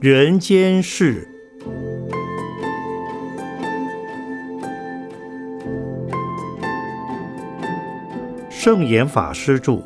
[0.00, 1.26] 人间事。
[8.48, 9.82] 圣严法师著。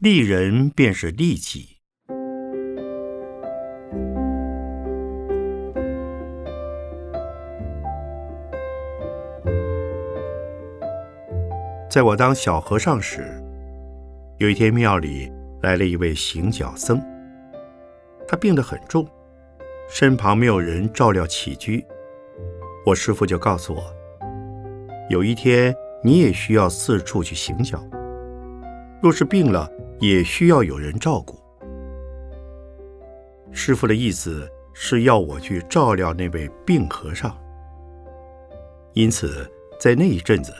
[0.00, 1.79] 利人便是利己。
[11.90, 13.42] 在我当小和尚时，
[14.38, 15.28] 有一天庙里
[15.60, 17.02] 来了一位行脚僧，
[18.28, 19.04] 他病得很重，
[19.88, 21.84] 身旁没有人照料起居。
[22.86, 23.82] 我师父就告诉我，
[25.10, 27.84] 有一天你也需要四处去行脚，
[29.02, 29.68] 若是病了。
[30.00, 31.38] 也需要有人照顾。
[33.52, 37.36] 师傅的意思是要我去照料那位病和尚，
[38.94, 39.46] 因此
[39.78, 40.54] 在那一阵子，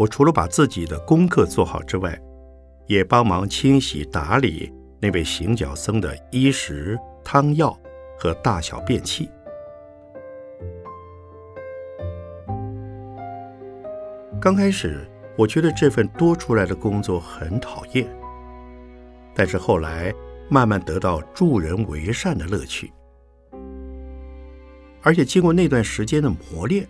[0.00, 2.18] 我除了把自己的功课做好之外，
[2.86, 7.78] 也帮忙清洗打理那位行脚僧的衣食汤药
[8.18, 9.28] 和大小便器。
[14.40, 15.06] 刚开始，
[15.36, 18.08] 我觉得这份多出来的工作很讨厌。
[19.34, 20.10] 但是后来，
[20.48, 22.90] 慢慢得到助人为善的乐趣，
[25.02, 26.88] 而且经过那段时间的磨练，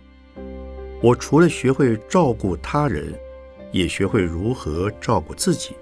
[1.01, 3.13] 我除了学会照顾他人，
[3.71, 5.75] 也学会如何照顾自己。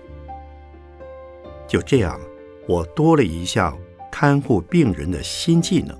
[1.68, 2.20] 就这样，
[2.68, 3.78] 我多了一项
[4.12, 5.98] 看护病人的新技能。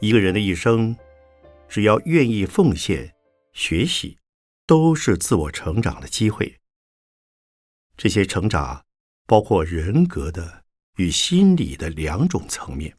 [0.00, 0.96] 一个人的一生，
[1.68, 3.14] 只要愿意奉献、
[3.52, 4.16] 学习。
[4.70, 6.60] 都是自我成长的机会。
[7.96, 8.84] 这些成长
[9.26, 10.62] 包括人格的
[10.94, 12.96] 与心理的两种层面。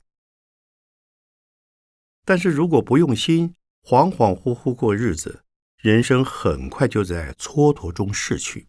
[2.24, 5.44] 但是如果不用心，恍恍惚惚过日子，
[5.78, 8.68] 人生很快就在蹉跎中逝去。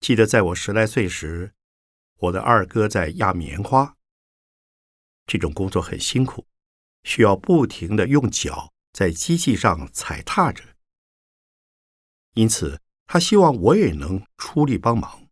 [0.00, 1.54] 记得在我十来岁时，
[2.18, 3.96] 我的二哥在压棉花，
[5.26, 6.46] 这种工作很辛苦，
[7.04, 8.72] 需要不停的用脚。
[8.92, 10.64] 在机器上踩踏着，
[12.32, 15.28] 因此他希望我也能出力帮忙。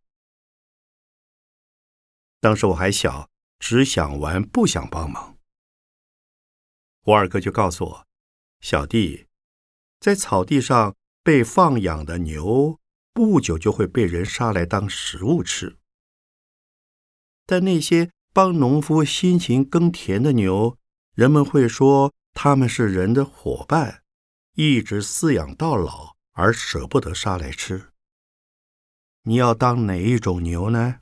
[2.39, 5.34] 当时我还小，只想玩，不想帮忙。
[7.05, 8.07] 我二哥就告诉我
[8.61, 9.25] ：“小弟，
[9.99, 12.79] 在草地上被放养的牛，
[13.13, 15.77] 不久就会被人杀来当食物吃。
[17.45, 20.77] 但那些帮农夫辛勤耕田的牛，
[21.15, 24.03] 人们会说。”他们是人的伙伴，
[24.55, 27.93] 一直饲养到老，而舍不得杀来吃。
[29.21, 30.99] 你要当哪一种牛呢？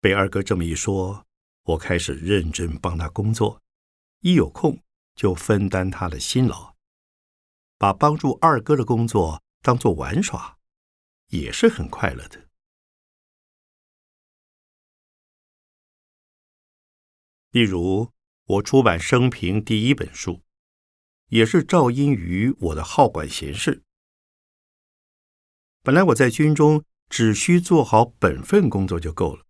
[0.00, 1.26] 被二哥这么一说，
[1.64, 3.60] 我开始认真帮他工作，
[4.20, 4.82] 一有空
[5.14, 6.74] 就分担他的辛劳，
[7.76, 10.58] 把帮助二哥的工作当做玩耍，
[11.28, 12.48] 也是很快乐的。
[17.50, 18.12] 例如。
[18.48, 20.40] 我出版生平第一本书，
[21.26, 23.82] 也是肇因于我的好管闲事。
[25.82, 29.44] 本来我在军中只需做好本分工作就够了，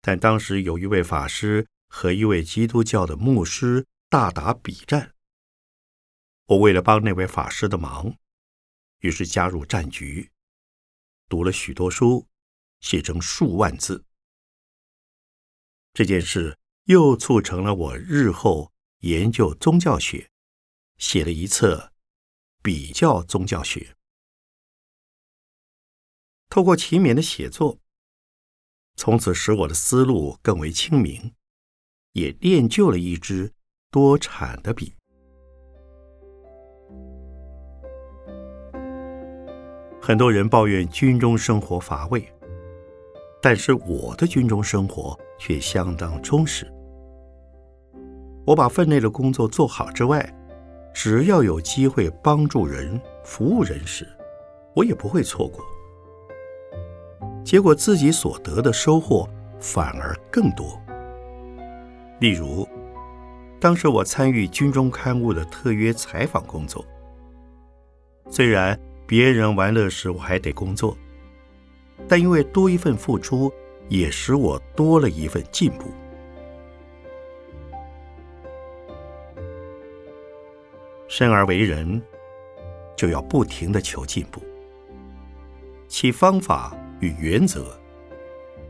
[0.00, 5.14] 但当时有一位法师和一位基督教的牧师大打比战，
[6.46, 8.16] 我为了帮那位法师的忙，
[9.00, 10.30] 于是加入战局，
[11.28, 12.26] 读了许多书，
[12.80, 14.06] 写成数万字。
[15.92, 16.56] 这件事。
[16.84, 20.28] 又促成了我日后研究宗教学，
[20.96, 21.92] 写了一册
[22.62, 23.96] 比较宗教学。
[26.48, 27.78] 透过勤勉的写作，
[28.96, 31.32] 从此使我的思路更为清明，
[32.12, 33.52] 也练就了一支
[33.90, 34.94] 多产的笔。
[40.00, 42.26] 很多人抱怨军中生活乏味，
[43.40, 46.66] 但是我的军中生活却相当充实。
[48.46, 50.34] 我把分内的工作做好之外，
[50.92, 54.08] 只要有机会帮助人、服务人时，
[54.74, 55.64] 我也不会错过。
[57.44, 59.28] 结果自己所得的收获
[59.60, 60.80] 反而更多。
[62.20, 62.68] 例如，
[63.58, 66.84] 当时我参与军中刊物的特约采访工作，
[68.28, 70.94] 虽然别人玩乐时我还得工作，
[72.06, 73.50] 但因为多一份付出，
[73.88, 75.86] 也使我多了一份进步。
[81.08, 82.02] 生而为人，
[82.94, 84.42] 就要不停的求进步。
[85.88, 87.80] 其方法与原则，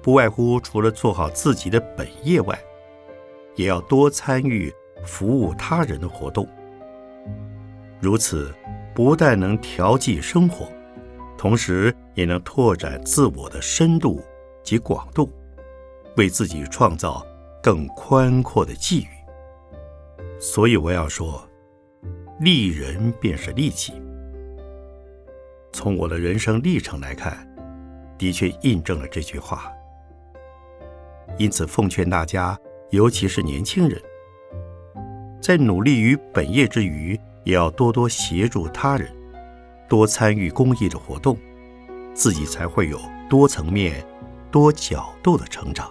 [0.00, 2.56] 不外乎除了做好自己的本业外，
[3.60, 4.74] 也要多参与
[5.04, 6.48] 服务他人的活动。
[8.00, 8.54] 如此，
[8.94, 10.66] 不但能调剂生活，
[11.36, 14.22] 同时也能拓展自我的深度
[14.62, 15.30] 及广度，
[16.16, 17.22] 为自己创造
[17.62, 19.08] 更宽阔的际遇。
[20.40, 21.46] 所以我要说，
[22.40, 23.92] 利人便是利己。
[25.70, 27.46] 从我的人生历程来看，
[28.16, 29.70] 的确印证了这句话。
[31.36, 32.58] 因此，奉劝大家，
[32.90, 34.02] 尤其是年轻人，
[35.40, 39.08] 在努力于本业之余，也要多多协助他人，
[39.88, 41.38] 多参与公益的活动，
[42.14, 44.04] 自己才会有多层面、
[44.50, 45.88] 多角度的成长。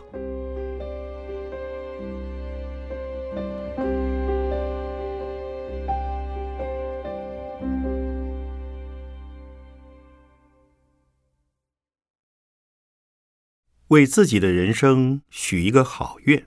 [13.87, 16.45] 为自己的人生许一个好愿。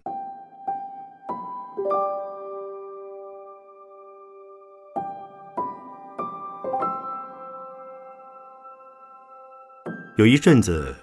[10.23, 10.95] 有一阵子，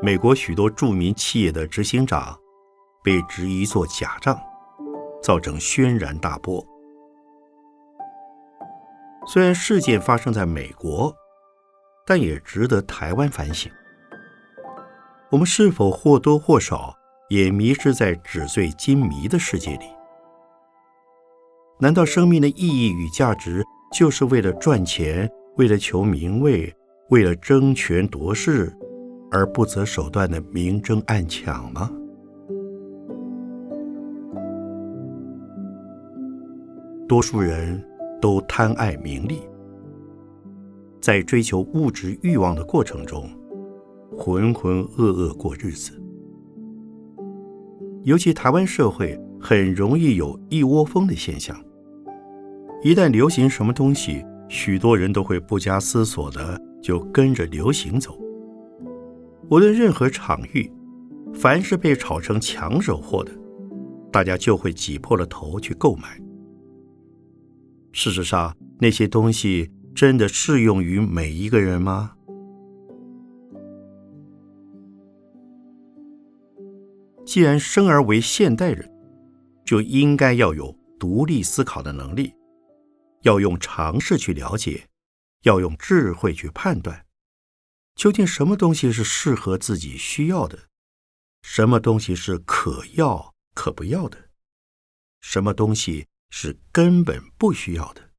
[0.00, 2.34] 美国许多著名企业的执行长
[3.04, 4.34] 被质疑做假账，
[5.22, 6.66] 造成轩然大波。
[9.26, 11.14] 虽然事件发生在美国，
[12.06, 13.70] 但也值得台湾反省。
[15.30, 16.94] 我们是否或多或少
[17.28, 19.84] 也迷失在纸醉金迷的世界里？
[21.78, 23.62] 难道生命的意义与价值
[23.92, 26.74] 就是为了赚钱、为了求名位、
[27.08, 28.72] 为了争权夺势
[29.30, 31.88] 而不择手段的明争暗抢吗？
[37.06, 37.80] 多数人
[38.20, 39.40] 都贪爱名利，
[41.00, 43.28] 在追求物质欲望的过程中。
[44.16, 45.92] 浑浑噩噩过日子，
[48.04, 51.56] 尤其台湾社会很容易有一窝蜂的现象。
[52.82, 58.16] 一旦流行什么东西，许多人都会不加思索的就跟着流行走。
[59.50, 60.70] 无论任何场域，
[61.34, 63.32] 凡是被炒成抢手货的，
[64.12, 66.16] 大家就会挤破了头去购买。
[67.90, 72.12] 事实上，那些东西真的适用于每一个人吗？
[77.24, 78.88] 既然生而为现代人，
[79.64, 82.32] 就应该要有独立思考的能力，
[83.22, 84.84] 要用常识去了解，
[85.46, 87.06] 要用智慧去判断，
[87.94, 90.68] 究竟什么东西是适合自己需要的，
[91.42, 94.30] 什么东西是可要可不要的，
[95.20, 98.10] 什么东西是根本不需要的。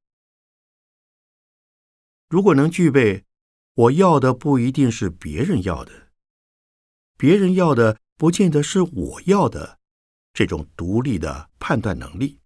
[2.30, 3.26] 如果能具备，
[3.74, 6.08] 我要的不一定是别人要的，
[7.16, 8.00] 别人要的。
[8.18, 9.78] 不见得是我要的
[10.32, 12.40] 这种独立的判断能力，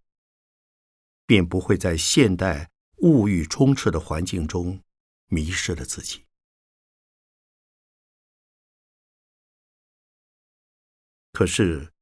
[1.25, 2.71] 便不会在现代
[3.03, 4.83] 物欲充斥的环境中
[5.27, 6.25] 迷失了自己。
[11.33, 11.93] 可是，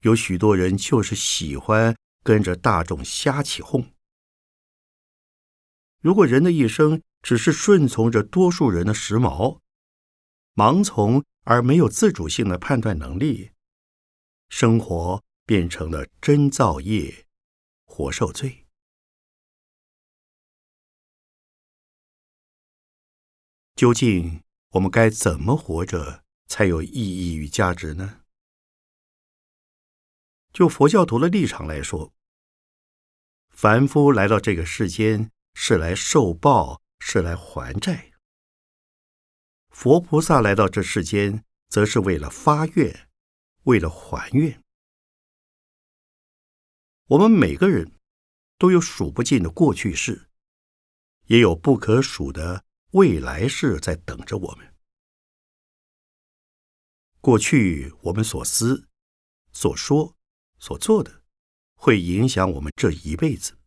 [0.00, 3.92] 有许多人就是喜欢跟着大众瞎起哄。
[6.00, 9.60] 如果人的一生只是顺从着多数人的时髦，
[10.54, 11.24] 盲从。
[11.44, 13.50] 而没有自主性的判断能力，
[14.50, 17.26] 生活变成了真造业，
[17.86, 18.59] 活受罪。
[23.80, 28.20] 究竟我们该怎么活着才有意义与价值呢？
[30.52, 32.12] 就佛教徒的立场来说，
[33.48, 38.12] 凡夫来到这个世间是来受报，是来还债。
[39.70, 43.08] 佛菩萨来到这世间，则是为了发愿，
[43.62, 44.62] 为了还愿。
[47.06, 47.92] 我们每个人
[48.58, 50.28] 都有数不尽的过去式，
[51.28, 54.74] 也有不可数的未来世在等着我们。
[57.20, 58.88] 过去我们所思、
[59.52, 60.16] 所说、
[60.58, 61.22] 所做的，
[61.74, 63.58] 会影响我们这一辈子。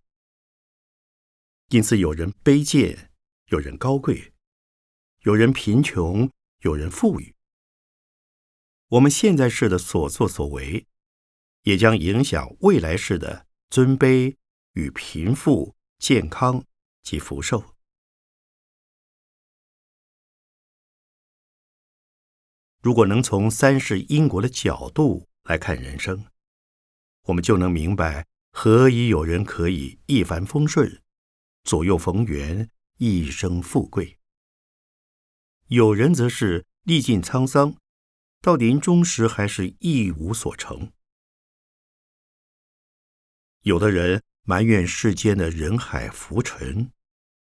[1.70, 3.12] 因此，有人卑贱，
[3.46, 4.34] 有人高贵。
[5.22, 7.34] 有人贫穷，有人富裕。
[8.90, 10.86] 我们现在世的所作所为，
[11.62, 14.36] 也将影响未来世的尊卑
[14.74, 16.66] 与贫富、健康
[17.02, 17.73] 及福寿。
[22.84, 26.26] 如果能从三世因果的角度来看人生，
[27.28, 31.02] 我们就能明白何以有人可以一帆风顺、
[31.64, 34.20] 左右逢源、一生富贵。
[35.68, 37.78] 有人则是历尽沧桑，
[38.42, 40.92] 到临终时还是一无所成。
[43.62, 46.92] 有的人埋怨世间的人海浮沉，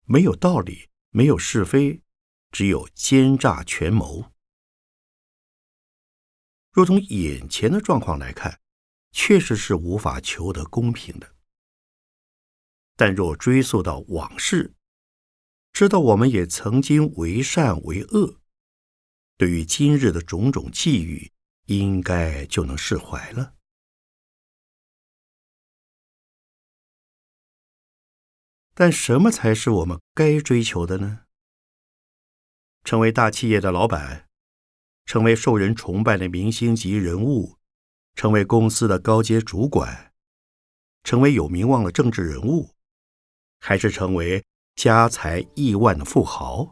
[0.04, 2.02] 没有道理，没有是非，
[2.50, 4.32] 只有奸诈权谋。
[6.78, 8.60] 若从眼前的状况来看，
[9.10, 11.34] 确实是无法求得公平的。
[12.94, 14.76] 但若追溯到往事，
[15.72, 18.38] 知道我们也曾经为善为恶，
[19.36, 21.32] 对于今日的种种际遇，
[21.64, 23.56] 应该就能释怀了。
[28.72, 31.24] 但什么才是我们该追求的呢？
[32.84, 34.27] 成为大企业的老板？
[35.08, 37.56] 成为受人崇拜的明星级人物，
[38.14, 40.12] 成为公司的高阶主管，
[41.02, 42.68] 成为有名望的政治人物，
[43.58, 44.44] 还是成为
[44.76, 46.68] 家财亿万的富豪？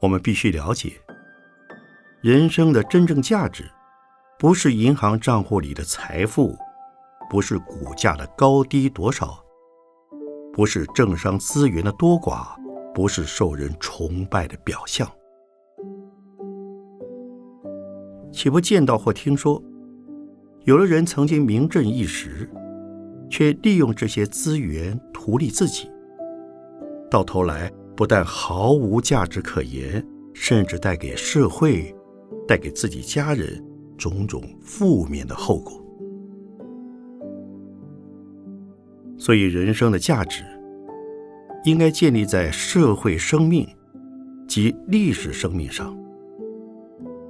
[0.00, 0.92] 我们必须了解，
[2.22, 3.68] 人生的真正价值，
[4.38, 6.56] 不是银行账户里的财富，
[7.28, 9.44] 不是股价的高低多少，
[10.52, 12.64] 不是政商资源的多寡。
[12.96, 15.06] 不是受人崇拜的表象，
[18.32, 19.62] 岂不见到或听说，
[20.64, 22.50] 有的人曾经名震一时，
[23.28, 25.90] 却利用这些资源图利自己，
[27.10, 31.94] 到头来不但毫无价值可言，甚至带给社会、
[32.48, 33.62] 带给自己家人
[33.98, 35.84] 种种负面的后果。
[39.18, 40.42] 所以，人生的价值。
[41.66, 43.68] 应该建立在社会生命
[44.46, 45.98] 及历史生命上，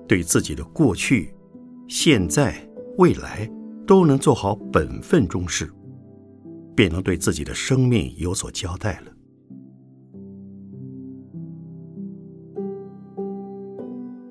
[0.06, 1.34] 对自己的过去、
[1.88, 2.54] 现在、
[2.98, 3.50] 未来
[3.86, 5.72] 都能做好本分中事，
[6.74, 9.12] 便能对自己的生命有所交代了。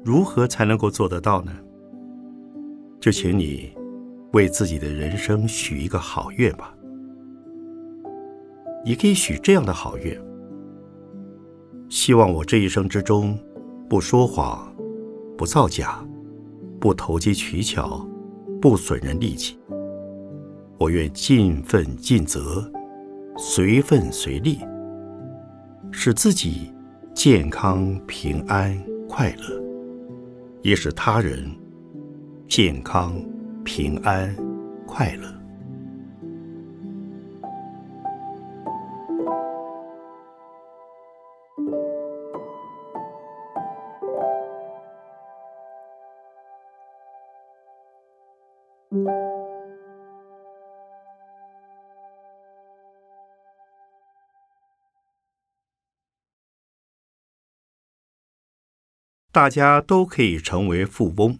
[0.03, 1.51] 如何才能够做得到呢？
[3.00, 3.74] 就请你
[4.33, 6.75] 为自己的人生许一个好愿吧。
[8.85, 10.15] 也可以许这样的好愿：
[11.89, 13.35] 希望我这一生之中，
[13.89, 14.71] 不说谎，
[15.35, 16.05] 不造假，
[16.79, 18.07] 不投机取巧，
[18.61, 19.57] 不损人利己。
[20.77, 22.71] 我愿尽份尽责，
[23.37, 24.59] 随份随利，
[25.91, 26.71] 使自己
[27.15, 29.59] 健康平安快乐，
[30.61, 31.43] 也使他人
[32.47, 33.19] 健康
[33.63, 34.35] 平安
[34.85, 35.34] 快乐。
[59.35, 61.37] 大家都可以成为富翁。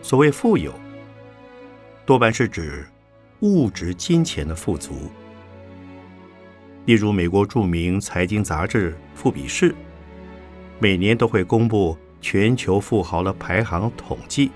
[0.00, 0.72] 所谓富有，
[2.06, 2.86] 多半是指
[3.40, 5.10] 物质金钱的富足。
[6.84, 9.72] 例如，美国著名财经杂志《富比士》
[10.78, 14.52] 每年都会公布全球富豪的排行统计，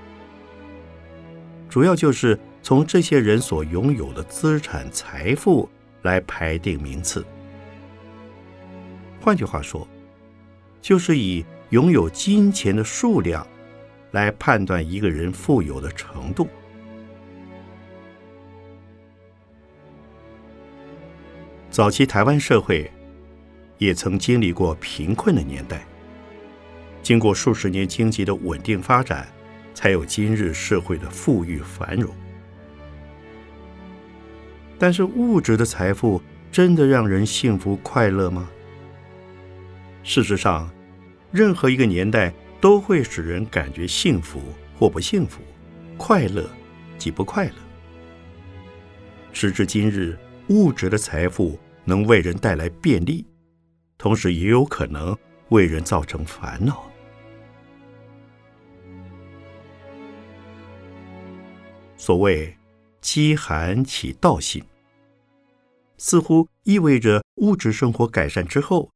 [1.69, 5.67] 主要就是从这些人所拥有的资产财富
[6.03, 7.25] 来排定名次。
[9.23, 9.89] 换句话说，
[10.83, 13.47] 就是以拥有金钱的数量
[14.11, 16.47] 来判断一个人富有的程度。
[21.71, 22.93] 早期台湾社会
[23.79, 25.87] 也曾经历过贫困的年代，
[27.03, 29.27] 经过数十年经济的稳定发展，
[29.73, 32.15] 才有今日社会的富裕繁荣。
[34.79, 38.49] 但是，物质的财富真的让人幸福快乐吗？
[40.03, 40.71] 事实上，
[41.33, 44.41] 任何一个年代都会使人感觉幸福
[44.79, 45.41] 或不幸福，
[45.97, 46.49] 快乐
[46.97, 47.55] 即不快乐。
[49.33, 50.17] 时至今日，
[50.49, 51.59] 物质的财富。
[51.85, 53.25] 能为人带来便利，
[53.97, 55.17] 同时也有可能
[55.49, 56.85] 为人造成烦恼。
[61.97, 62.55] 所谓
[63.01, 64.65] “饥寒起盗心”，
[65.99, 68.93] 似乎意味着物质生活改善之后，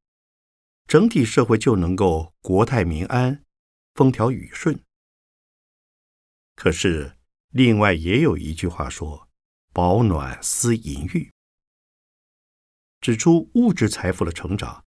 [0.86, 3.42] 整体社会就能够国泰民安、
[3.94, 4.78] 风调雨顺。
[6.54, 7.16] 可是，
[7.50, 9.28] 另外也有一句话说
[9.72, 11.32] ：“保暖思淫欲。”
[13.00, 14.84] 指出物质财富的成长，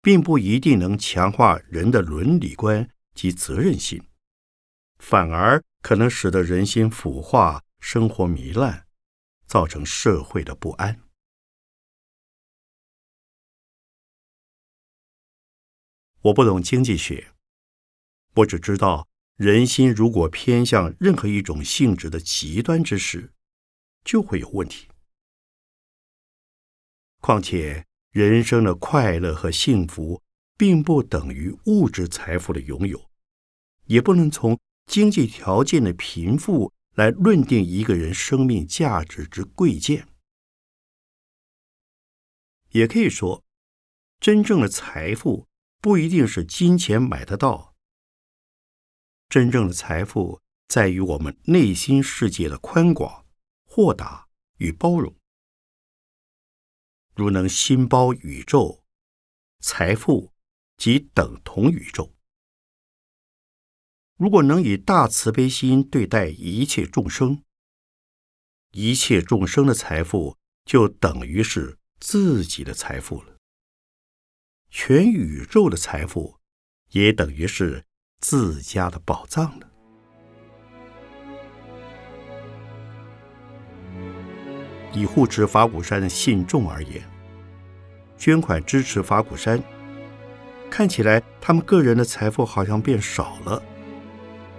[0.00, 4.02] 并不一定能强化人的伦理观及责任心，
[4.98, 8.86] 反而可能使得人心腐化、生活糜烂，
[9.44, 11.02] 造成社会的不安。
[16.20, 17.34] 我不懂经济学，
[18.36, 23.32] 我只知道人心如果偏向任何一种性质的极端之时，
[24.04, 24.88] 就会有问题。
[27.20, 30.22] 况且，人生的快乐和幸福，
[30.56, 33.10] 并不等于物质财富的拥有，
[33.86, 40.08] 也不能从经济条件的贫富来论定一个人生命价值之贵贱。
[42.70, 43.44] 也可以说，
[44.20, 45.48] 真正的财富。
[45.82, 47.74] 不一定是金钱买得到。
[49.28, 53.26] 真正的财富在于我们内心世界的宽广、
[53.64, 55.12] 豁达与包容。
[57.16, 58.84] 如能心包宇宙，
[59.58, 60.32] 财富
[60.76, 62.14] 即等同宇宙。
[64.22, 67.42] 如果能以大慈悲心对待一切众生，
[68.70, 73.34] 一切众生的财富就等于是自己的财富了。
[74.70, 76.36] 全宇宙的财富，
[76.90, 77.82] 也等于是
[78.20, 79.68] 自家的宝藏了。
[84.92, 87.02] 以护持法鼓山的信众而言，
[88.16, 89.60] 捐款支持法鼓山，
[90.70, 93.60] 看起来他们个人的财富好像变少了，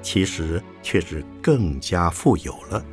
[0.04, 2.86] 其实却是更加富有了，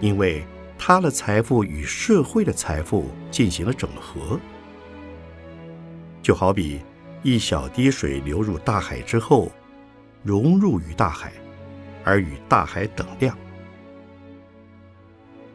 [0.00, 0.44] 因为
[0.78, 4.40] 他的财富与社会的财富进行了整合。
[6.22, 6.80] 就好比
[7.22, 9.52] 一小滴水流入大海之后，
[10.24, 11.30] 融入于大海，
[12.02, 13.36] 而与大海等量。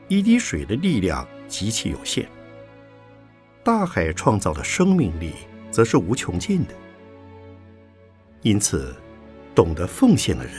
[0.07, 2.29] 一滴水的力量极其有限，
[3.63, 5.33] 大海创造的生命力
[5.71, 6.73] 则是无穷尽的。
[8.41, 8.95] 因此，
[9.53, 10.53] 懂得奉献的人，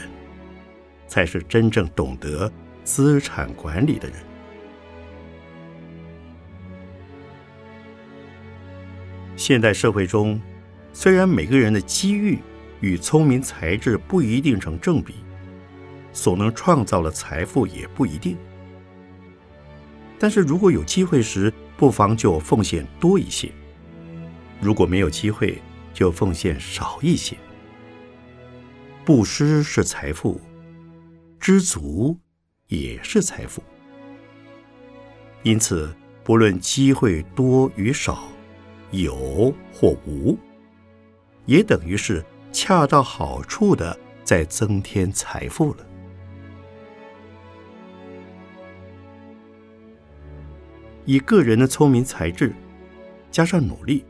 [1.07, 2.51] 才是真正懂得
[2.83, 4.17] 资产管理的人。
[9.35, 10.39] 现代社会中，
[10.93, 12.37] 虽然每个人的机遇
[12.81, 15.15] 与聪明才智不一定成正比，
[16.13, 18.37] 所能创造的财富也不一定，
[20.19, 23.49] 但是如果有机会时，不妨就奉献多一些；
[24.61, 25.59] 如果没有机会，
[25.93, 27.35] 就奉献少一些。
[29.05, 30.39] 布施是财富，
[31.39, 32.17] 知足
[32.67, 33.61] 也是财富。
[35.43, 38.23] 因此，不论机会多与少。
[38.91, 40.37] 有或无，
[41.47, 45.85] 也等于是恰到好处的在增添财富了。
[51.05, 52.53] 以个人的聪明才智，
[53.31, 54.05] 加上努力，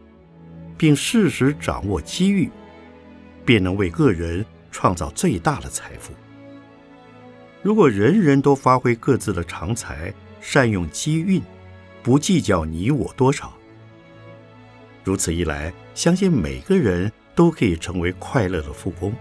[0.77, 2.51] 并适时掌握机遇，
[3.45, 6.11] 便能为个人创造最大的财富。
[7.61, 11.41] 如果人人都发挥各自的长才，善用机运，
[12.01, 13.53] 不计较你我多少。
[15.05, 19.13] 如此一来，相信每个人都可以成为快乐的富翁。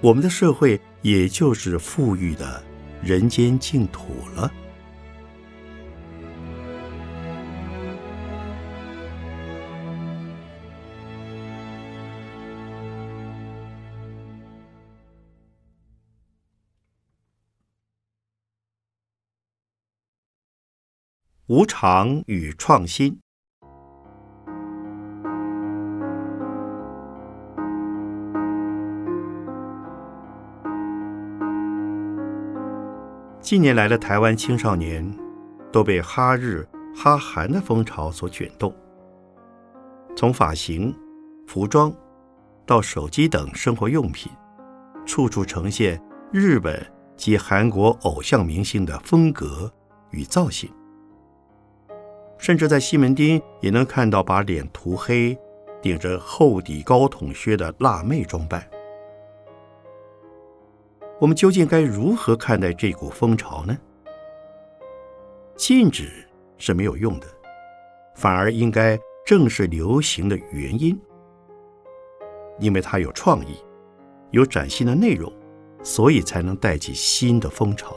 [0.00, 2.62] 我们的社会也就是富裕的
[3.02, 4.52] 人间净土了。
[21.50, 23.18] 无常与创新。
[33.40, 35.04] 近年来的台湾青少年
[35.72, 38.72] 都被哈日、哈韩的风潮所卷动，
[40.14, 40.96] 从发型、
[41.48, 41.92] 服装
[42.64, 44.30] 到手机等生活用品，
[45.04, 46.80] 处处呈现日本
[47.16, 49.68] 及韩国偶像明星的风格
[50.12, 50.70] 与造型，
[52.40, 55.38] 甚至在西门町也能看到把脸涂黑、
[55.82, 58.66] 顶着厚底高筒靴的辣妹装扮。
[61.20, 63.76] 我们究竟该如何看待这股风潮呢？
[65.54, 66.10] 禁止
[66.56, 67.26] 是没有用的，
[68.14, 70.98] 反而应该正是流行的原因，
[72.58, 73.62] 因为它有创意，
[74.30, 75.30] 有崭新的内容，
[75.82, 77.94] 所以才能带起新的风潮。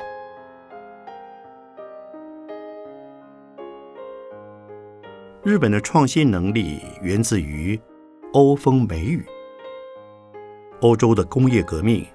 [5.43, 7.77] 日本的创新能力源自于
[8.31, 9.25] 欧风美雨，
[10.79, 12.05] 欧洲的工业革命。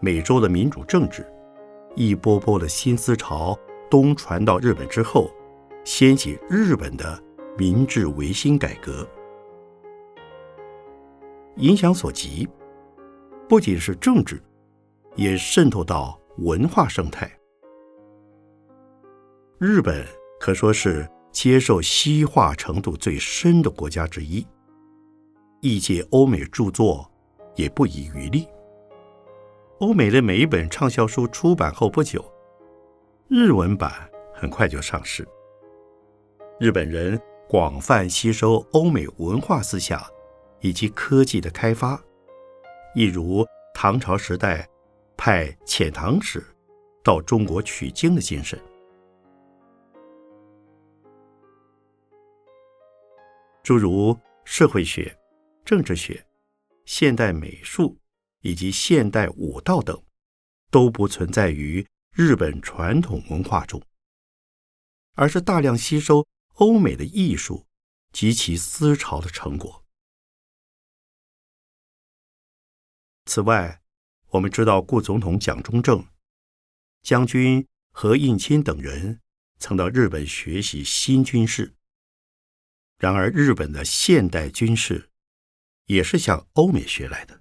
[0.00, 1.30] 美洲的民主政治，
[1.94, 3.54] 一波波的新思潮
[3.90, 5.30] 东传到日本之后，
[5.84, 7.22] 掀起日本的
[7.58, 9.06] 明治维新改革。
[11.56, 12.48] 影响所及，
[13.50, 14.42] 不仅是政治，
[15.14, 17.30] 也渗透到文化生态。
[19.58, 20.06] 日本
[20.40, 24.46] 可说是接受西化程度最深的国家之一，
[25.60, 27.10] 译介欧美著作
[27.54, 28.46] 也不遗余力。
[29.78, 32.24] 欧美的每一本畅销书出版后不久，
[33.28, 33.92] 日文版
[34.34, 35.26] 很快就上市。
[36.58, 39.98] 日本人广泛吸收欧美文化思想
[40.60, 41.98] 以及科技的开发，
[42.94, 44.68] 一如唐朝时代
[45.16, 46.44] 派遣唐使
[47.02, 48.60] 到中国取经的精神。
[53.70, 55.16] 诸如社会学、
[55.64, 56.26] 政治学、
[56.86, 57.96] 现代美术
[58.40, 59.96] 以及现代武道等，
[60.72, 63.80] 都不存在于日本传统文化中，
[65.14, 67.64] 而是大量吸收欧美的艺术
[68.12, 69.84] 及其思潮的成果。
[73.26, 73.80] 此外，
[74.30, 76.04] 我们知道，顾总统蒋中正、
[77.04, 79.20] 将军何应钦等人
[79.60, 81.76] 曾到日本学习新军事。
[83.00, 85.08] 然而，日本的现代军事
[85.86, 87.40] 也是向欧美学来的。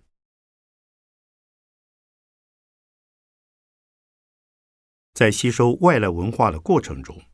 [5.13, 7.25] 在吸收外来文化的过程中，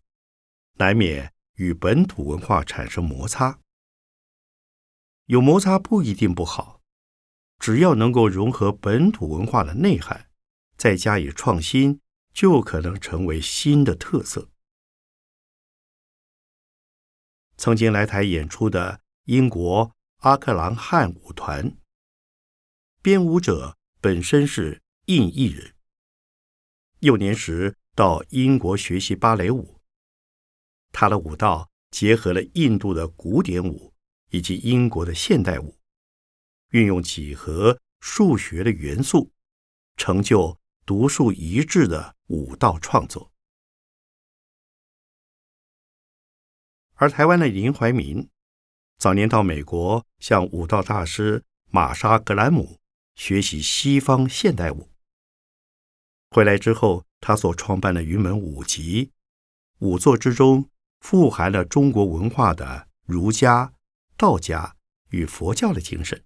[0.80, 3.60] 难免与本土文化产生摩擦。
[5.26, 6.82] 有摩擦不一定不好，
[7.60, 10.32] 只要能够融合本土文化的内涵，
[10.76, 12.02] 再加以创新，
[12.34, 14.50] 就可能成为新的特色。
[17.58, 21.78] 曾经来台演出的英国阿克朗汉舞团，
[23.02, 25.74] 编舞者本身是印裔人，
[27.00, 29.80] 幼年时到英国学习芭蕾舞。
[30.92, 33.94] 他的舞蹈结合了印度的古典舞
[34.30, 35.78] 以及英国的现代舞，
[36.72, 39.32] 运用几何、数学的元素，
[39.98, 43.32] 成就独树一帜的舞蹈创作。
[46.96, 48.30] 而台湾的林怀民，
[48.98, 52.80] 早年到美国向舞蹈大师玛莎·格兰姆
[53.16, 54.90] 学习西方现代舞。
[56.32, 59.12] 回来之后，他所创办的云门舞集，
[59.80, 60.70] 舞作之中
[61.02, 63.74] 富含了中国文化的儒家、
[64.16, 64.76] 道家
[65.10, 66.24] 与佛教的精神。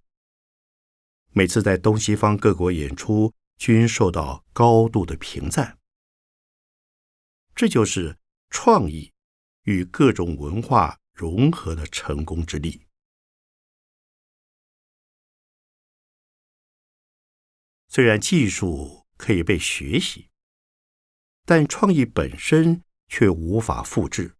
[1.32, 5.78] 每次在东西方各国演出，均受到高度的评赞。
[7.54, 8.16] 这就是
[8.50, 9.12] 创意。
[9.64, 12.86] 与各种文化融合的成功之力。
[17.88, 20.30] 虽然技术可以被学习，
[21.44, 24.36] 但创意本身却无法复制。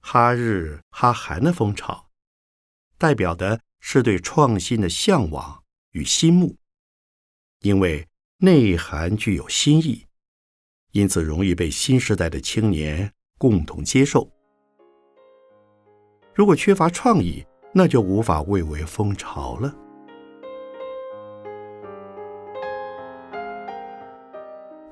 [0.00, 2.10] 哈日哈韩的风潮，
[2.96, 6.58] 代表的是对创新的向往与心目，
[7.60, 10.08] 因为内涵具有新意，
[10.90, 13.14] 因此容易被新时代的青年。
[13.38, 14.28] 共同接受。
[16.34, 19.74] 如果缺乏创意，那就无法蔚为风潮了。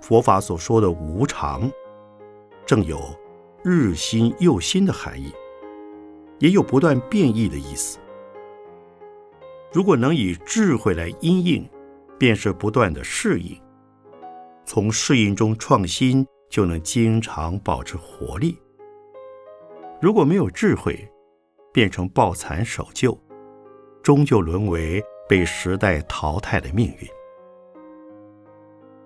[0.01, 1.71] 佛法所说的无常，
[2.65, 3.01] 正有
[3.65, 5.33] 日新又新的含义，
[6.39, 7.99] 也有不断变异的意思。
[9.73, 11.69] 如果能以智慧来因应，
[12.19, 13.61] 便是不断的适应，
[14.65, 16.27] 从适应中创新。
[16.49, 18.59] 就能经常保持活力。
[20.01, 21.09] 如果没有智慧，
[21.73, 23.19] 变成抱残守旧，
[24.03, 27.09] 终究沦为被时代淘汰的命运。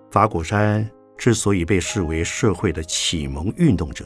[0.09, 4.05] 法鼓山之所以被视为社会的启蒙运动者，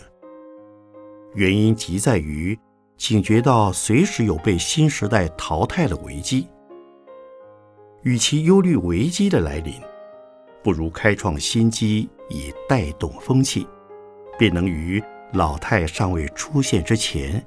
[1.34, 2.58] 原因即在于
[2.98, 6.48] 警觉到随时有被新时代淘汰的危机。
[8.04, 9.74] 与其忧虑危机的来临，
[10.66, 12.10] 不如开创新机。
[12.28, 13.68] 以带动风气，
[14.36, 15.00] 便能于
[15.34, 17.46] 老太尚未出现之前，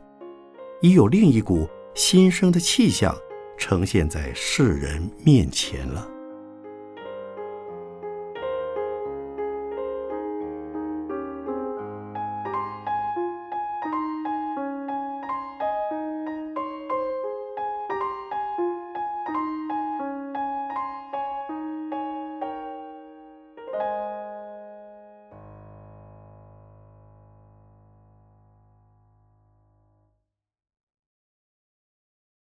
[0.80, 3.12] 已有另一股新生的气象
[3.58, 6.08] 呈现在世人面前了。